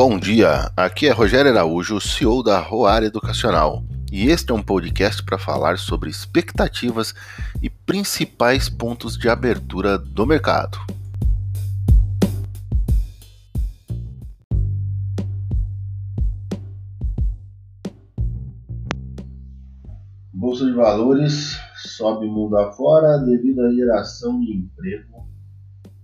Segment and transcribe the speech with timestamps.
[0.00, 5.24] Bom dia, aqui é Rogério Araújo, CEO da Roar Educacional, e este é um podcast
[5.24, 7.12] para falar sobre expectativas
[7.60, 10.78] e principais pontos de abertura do mercado.
[20.32, 25.28] Bolsa de Valores sobe mundo afora devido à geração de emprego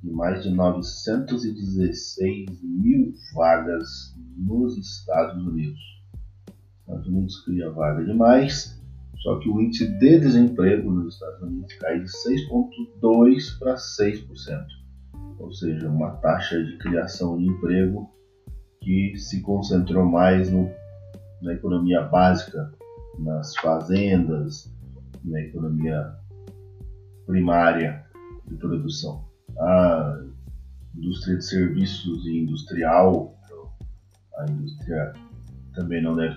[0.05, 5.81] de mais de 916 mil vagas nos Estados Unidos.
[6.47, 8.79] Os Estados Unidos cria vaga demais,
[9.23, 14.67] só que o índice de desemprego nos Estados Unidos cai de 6,2% para 6%,
[15.39, 18.11] ou seja, uma taxa de criação de emprego
[18.83, 20.71] que se concentrou mais no,
[21.41, 22.71] na economia básica,
[23.19, 24.71] nas fazendas,
[25.25, 26.15] na economia
[27.27, 28.05] primária
[28.47, 30.21] de produção a
[30.97, 33.35] indústria de serviços e industrial,
[34.39, 35.13] a indústria
[35.75, 36.37] também não deve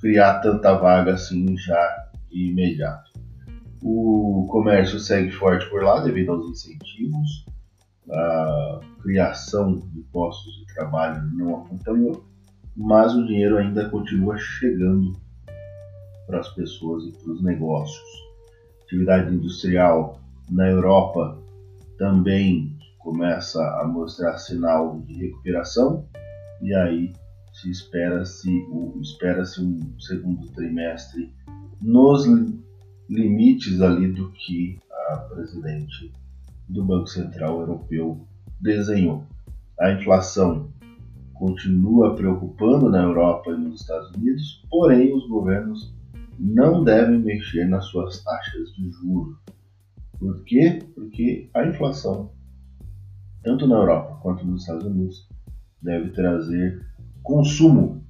[0.00, 3.12] criar tanta vaga assim já de imediato.
[3.82, 7.44] O comércio segue forte por lá devido aos incentivos,
[8.10, 12.24] a criação de postos de trabalho não acompanhou,
[12.76, 15.16] mas o dinheiro ainda continua chegando
[16.26, 18.24] para as pessoas e para os negócios.
[18.84, 20.20] Atividade industrial
[20.50, 21.38] na Europa
[21.98, 26.06] também começa a mostrar sinal de recuperação
[26.62, 27.12] e aí
[27.52, 28.50] se espera-se
[29.00, 31.32] espera-se um segundo trimestre
[31.80, 32.24] nos
[33.08, 34.78] limites ali do que
[35.10, 36.12] a presidente
[36.68, 38.26] do Banco Central Europeu
[38.60, 39.24] desenhou.
[39.78, 40.72] A inflação
[41.34, 45.94] continua preocupando na Europa e nos Estados Unidos, porém os governos
[46.38, 49.36] não devem mexer nas suas taxas de juros
[50.18, 50.82] por quê?
[50.94, 52.32] Porque a inflação,
[53.42, 55.28] tanto na Europa quanto nos Estados Unidos,
[55.82, 56.84] deve trazer
[57.22, 58.02] consumo.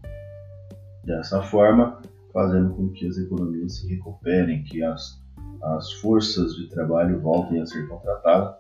[1.05, 2.01] Dessa forma,
[2.33, 5.23] fazendo com que as economias se recuperem, que as,
[5.63, 8.57] as forças de trabalho voltem a ser contratadas.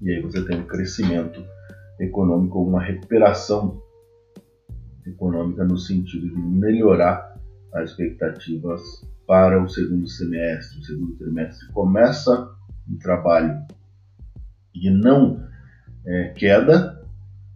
[0.00, 1.44] E aí você tem um crescimento
[2.00, 3.80] econômico, uma recuperação
[5.06, 7.38] econômica no sentido de melhorar
[7.72, 8.82] as expectativas
[9.26, 10.78] para o segundo semestre.
[10.78, 12.54] O segundo trimestre começa
[12.88, 13.66] um trabalho
[14.74, 15.44] de não
[16.06, 17.04] é, queda,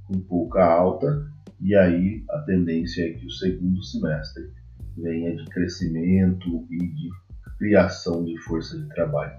[0.07, 1.31] com pouca alta,
[1.61, 4.51] e aí a tendência é que o segundo semestre
[4.97, 7.11] venha de crescimento e de
[7.59, 9.39] criação de força de trabalho.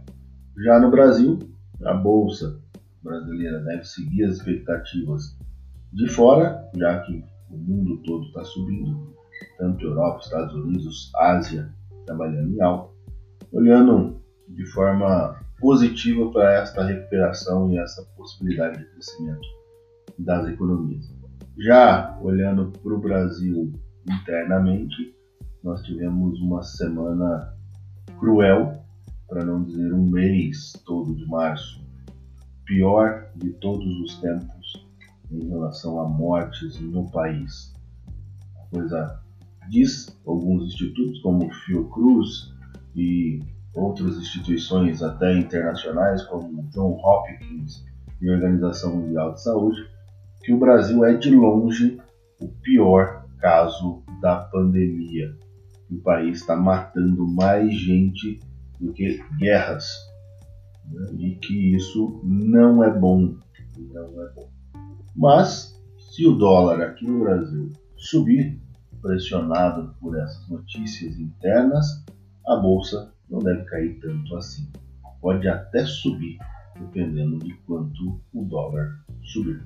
[0.64, 1.40] Já no Brasil,
[1.84, 2.62] a bolsa
[3.04, 5.38] brasileira deve seguir as expectativas
[5.92, 9.14] de fora, já que o mundo todo está subindo,
[9.58, 11.74] tanto Europa, Estados Unidos, Ásia
[12.12, 12.94] trabalhando em alta,
[13.52, 19.48] olhando de forma positiva para esta recuperação e essa possibilidade de crescimento
[20.20, 21.06] das economias.
[21.58, 23.72] Já olhando para o Brasil
[24.10, 25.16] internamente,
[25.64, 27.56] nós tivemos uma semana
[28.20, 28.82] cruel,
[29.28, 31.82] para não dizer um mês todo de março,
[32.66, 34.86] pior de todos os tempos
[35.32, 37.74] em relação a mortes no país.
[38.58, 39.24] A coisa
[39.70, 42.54] diz alguns institutos, como o Fiocruz
[42.96, 43.40] e
[43.74, 47.86] outras instituições até internacionais, como John Hopkins
[48.22, 49.82] e a Organização Mundial de Saúde,
[50.44, 52.00] que o Brasil é de longe
[52.40, 55.36] o pior caso da pandemia.
[55.90, 58.40] O país está matando mais gente
[58.80, 59.86] do que guerras.
[60.90, 61.08] Né?
[61.18, 63.36] E que isso não é bom.
[63.78, 64.50] Não é bom.
[65.16, 68.60] Mas, se o dólar aqui no Brasil subir,
[69.02, 72.04] pressionado por essas notícias internas,
[72.46, 74.70] a bolsa não deve cair tanto assim.
[75.20, 76.38] Pode até subir,
[76.80, 79.64] dependendo de quanto o dólar subir.